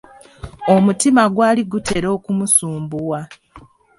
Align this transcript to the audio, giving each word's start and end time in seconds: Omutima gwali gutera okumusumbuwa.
Omutima 0.73 1.23
gwali 1.33 1.61
gutera 1.71 2.07
okumusumbuwa. 2.17 3.19